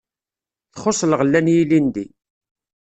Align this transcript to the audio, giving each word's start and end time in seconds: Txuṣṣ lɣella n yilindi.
Txuṣṣ 0.73 1.01
lɣella 1.11 1.39
n 1.45 1.51
yilindi. 1.53 2.05